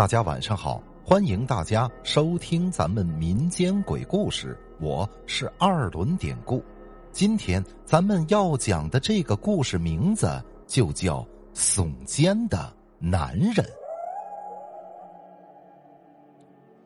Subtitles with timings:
[0.00, 6.64] 大家晚上好，欢迎大家收听咱们民间鬼故事，我是二轮典故。
[7.12, 11.22] 今天咱们要讲的这个故事名字就叫
[11.54, 13.56] “耸肩的男人”。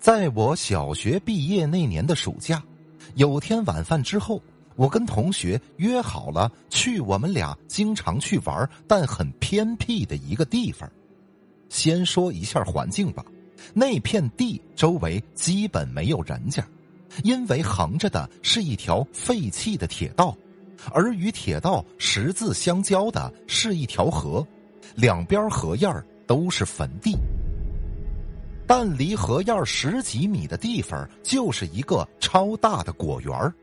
[0.00, 2.62] 在我小学毕业那年的暑假，
[3.16, 4.40] 有天晚饭之后，
[4.74, 10.90] 我跟同学约好了去我们俩经常去玩但很偏僻的一个地方。
[11.72, 13.24] 先说一下环境吧，
[13.72, 16.62] 那片地周围基本没有人家，
[17.24, 20.36] 因为横着的是一条废弃的铁道，
[20.92, 24.46] 而与铁道十字相交的是一条河，
[24.94, 25.90] 两边河沿
[26.26, 27.16] 都是坟地。
[28.66, 33.54] 但离河沿十几米的地方就是一个超大的果园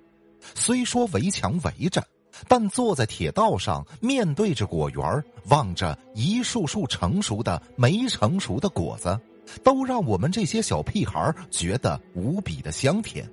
[0.56, 2.04] 虽说围墙围着。
[2.48, 9.20] 但坐在铁道上，面对着果园，望着一束束成熟的、没成熟的果子，
[9.64, 13.30] 都让我们这些小屁孩觉得无比的香甜。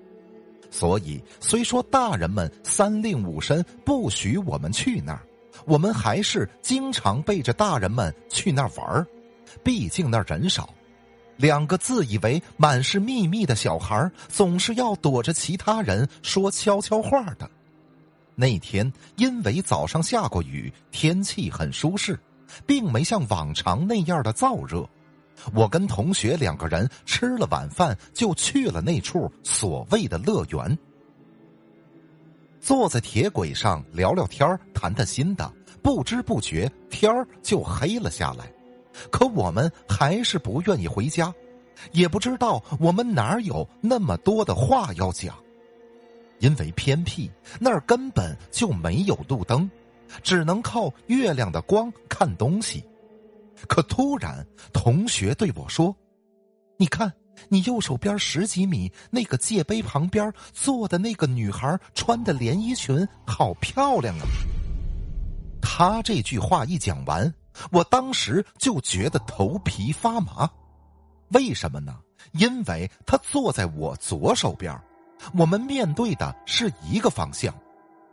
[0.71, 5.21] 所以，虽说大人们三令五申不许我们去那儿，
[5.65, 9.07] 我们还是经常背着大人们去那儿玩儿
[9.62, 10.69] 毕竟那儿人少，
[11.37, 17.49] 两个自以为满是秘密的小孩总是要躲着其他人说悄悄话的。
[18.39, 22.19] 那天因为早上下过雨，天气很舒适，
[22.67, 24.87] 并没像往常那样的燥热。
[25.55, 30.78] 我跟同学两个人吃了晚饭，就去了那处所谓的乐园。
[32.61, 35.50] 坐在铁轨上聊聊天谈谈心的，
[35.83, 37.11] 不知不觉天
[37.43, 38.53] 就黑了下来。
[39.11, 41.33] 可我们还是不愿意回家，
[41.93, 45.37] 也不知道我们哪有那么多的话要讲。
[46.39, 49.70] 因为偏僻，那儿根本就没有路灯，
[50.23, 52.84] 只能靠月亮的光看东西。
[53.69, 55.95] 可突然，同学对我说
[56.77, 57.11] ：“你看，
[57.48, 64.25] 你右手边十几米那个界碑旁边坐的那个女孩，穿的连衣裙好漂亮啊！”
[65.62, 67.32] 他这句话一讲完，
[67.71, 70.49] 我当时就觉得头皮发麻。
[71.31, 71.97] 为什么呢？
[72.32, 74.78] 因为她坐在我左手边。
[75.37, 77.54] 我们面对的是一个方向，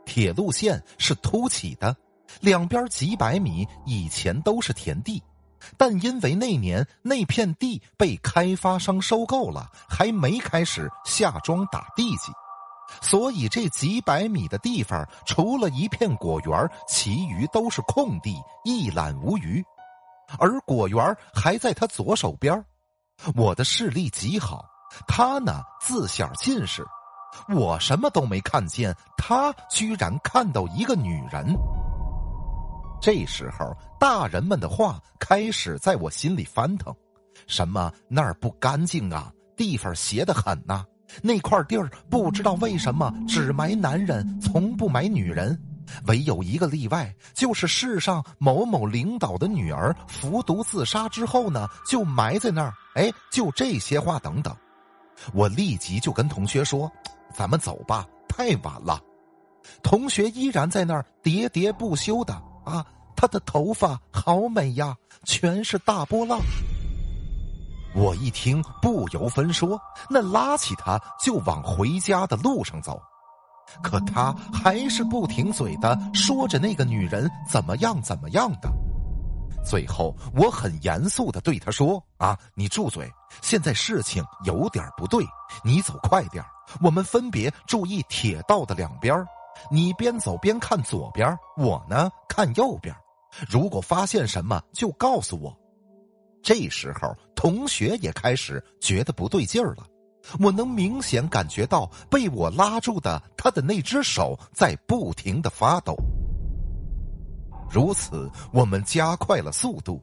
[0.04, 1.96] 铁路线是凸起的，
[2.40, 5.22] 两边几百米以前都是田地，
[5.76, 12.32] 但因为那年那片地被开发商收购了，还没开始下庄打地基，
[13.00, 19.64] 所以这几百米的地方除了一片果园，其余都是空地，一览无余。
[20.38, 22.64] 而果园还在他左手边，
[23.34, 24.73] 我的视力极好。
[25.06, 26.84] 他呢，自小近视，
[27.48, 31.54] 我什么都没看见，他居然看到一个女人。
[33.00, 36.94] 这时候，大人们的话开始在我心里翻腾：
[37.46, 40.84] 什么那儿不干净啊，地方邪得很呐，
[41.22, 45.60] 那块地儿不知道为什么只埋男人，从不埋女人，
[46.06, 52.72] 唯有一个例外，就是世上某某领导的女儿服毒自杀之后呢，就埋在那儿。
[52.94, 54.56] 哎，就这些话等等。
[55.32, 56.90] 我立即就跟同学说
[57.34, 59.00] ：“咱们走吧，太晚了。”
[59.82, 62.84] 同学依然在那儿喋喋不休的啊，
[63.16, 64.94] 他的头发好美呀，
[65.24, 66.38] 全是大波浪。
[67.94, 69.80] 我一听不由分说，
[70.10, 73.00] 那拉起他就往回家的路上走，
[73.82, 78.68] 可他还是不停嘴的说着那个女人怎么样怎么样的。
[79.64, 83.10] 最后，我很严肃的对他说：“啊，你住嘴！
[83.42, 85.24] 现在事情有点不对，
[85.62, 86.44] 你走快点
[86.80, 89.26] 我们分别注意铁道的两边
[89.70, 92.94] 你边走边看左边，我呢看右边。
[93.48, 95.56] 如果发现什么，就告诉我。”
[96.42, 99.86] 这时候，同学也开始觉得不对劲儿了。
[100.40, 105.96] 我能明显感觉到被我拉住的他的那只手在不停的发抖。
[107.70, 110.02] 如此，我们加快了速度，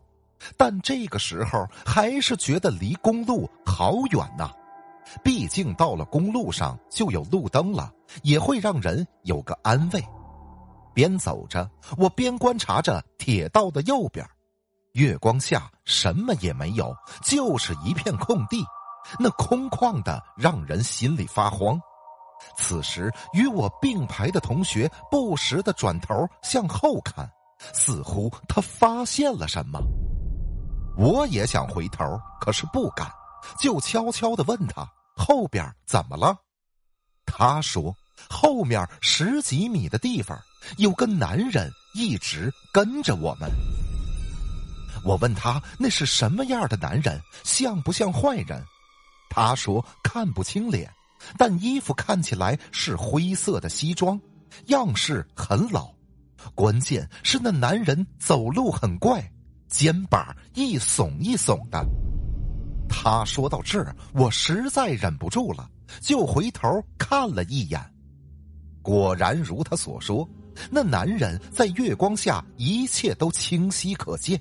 [0.58, 4.52] 但这个时候还是觉得离公路好远呐。
[5.24, 7.92] 毕竟到了公路上就有路灯了，
[8.24, 10.04] 也会让人有个安慰。
[10.94, 14.26] 边走着，我边观察着铁道的右边，
[14.94, 18.64] 月光下什么也没有，就是一片空地，
[19.20, 21.80] 那空旷的让人心里发慌。
[22.56, 27.30] 此时，与我并排的同学不时的转头向后看。
[27.74, 29.80] 似乎他发现了什么，
[30.96, 33.12] 我也想回头，可是不敢，
[33.60, 36.36] 就悄悄的问他后边怎么了。
[37.26, 37.96] 他说
[38.30, 40.38] 后面十几米的地方
[40.78, 43.50] 有个男人一直跟着我们。
[45.04, 48.64] 我问他那是什么样的男人，像不像坏人？
[49.30, 50.92] 他说看不清脸，
[51.38, 54.20] 但衣服看起来是灰色的西装，
[54.68, 55.90] 样式很老。
[56.54, 59.32] 关键是那男人走路很怪，
[59.72, 61.84] 肩膀一耸一耸的。
[62.88, 65.68] 他说到这儿，我实在忍不住了，
[66.02, 67.82] 就回头看了一眼，
[68.82, 70.30] 果然如他所说，
[70.70, 74.40] 那男人在月光下一切都清晰可见，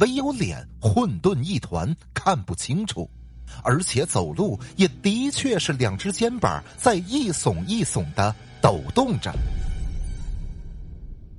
[0.00, 3.08] 唯有脸混沌一团，看不清楚，
[3.62, 9.32] 而且走路也的确是两只肩膀在一耸一耸的抖动着。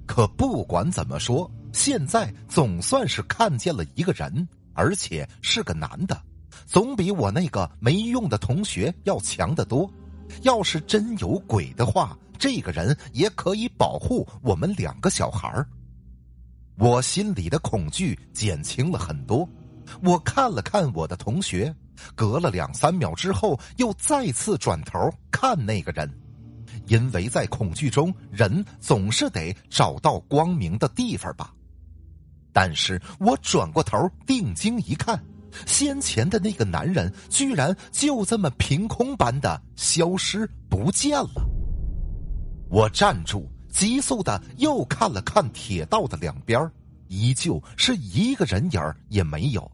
[0.06, 6.19] 可不管怎么说，现在总算是看见了一个人，而且是个男的。
[6.65, 9.89] 总比我那个没用的同学要强得多。
[10.41, 15.65] 要是真有鬼的话，这个人也可以保护我们两个小孩。
[16.77, 19.47] 我心里的恐惧减轻了很多。
[20.01, 21.73] 我看了看我的同学，
[22.13, 24.99] 隔了两三秒之后，又再次转头
[25.31, 26.11] 看那个人，
[26.87, 31.53] 因为在恐惧中，人总是得找到光明的地方吧。
[32.59, 35.24] 但是我转过头，定睛一看。
[35.68, 41.48] 先前的那个男人居然就这么凭空般的消失不见了。
[42.68, 46.68] 我站住，急速的又看了看铁道的两边，
[47.09, 49.71] 依旧是一个人影也没有。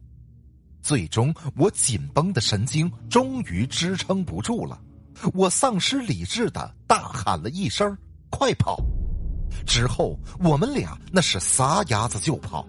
[0.82, 4.78] 最终，我紧绷的神经终于支撑不住了，
[5.32, 7.96] 我丧失理智的大喊了一声
[8.28, 8.76] ：“快跑！”
[9.64, 12.68] 之后，我们俩那是撒丫子就跑。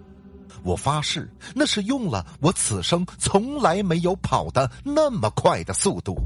[0.66, 6.16] 我发誓，那是用了我此生从来没有跑的那么快的速度。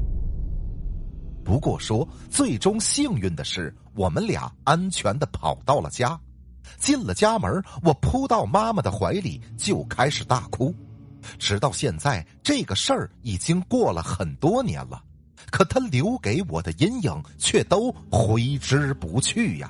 [1.45, 6.19] 不过说，最终幸运的是，我们俩安全的跑到了家。
[6.79, 10.73] 进了家门，我扑到妈妈的怀里就开始大哭。
[11.37, 15.03] 直到现在，这个事儿已经过了很多年了，
[15.51, 19.69] 可他留给我的阴影却都挥之不去呀。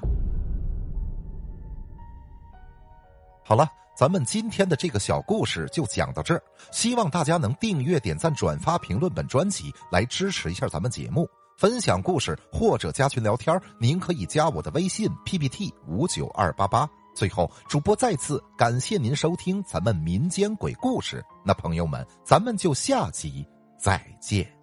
[3.44, 3.68] 好了。
[3.96, 6.42] 咱们今天的这个小故事就讲到这儿，
[6.72, 11.30] 希望大家能订阅、点赞、转发、评论本专辑，来支持一下咱们节目。
[11.58, 16.90] 分享故事或者加群聊天，您可以加我的微信 PPT 五九二八八。
[17.14, 21.24] 最后，主播再次感谢您收听咱们民间鬼故事。
[21.46, 23.46] 那朋友们，咱们就下集
[23.78, 24.61] 再见。